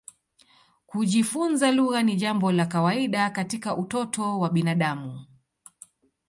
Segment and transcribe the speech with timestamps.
[0.85, 5.25] Kujifunza lugha ni jambo la kawaida katika utoto wa binadamu.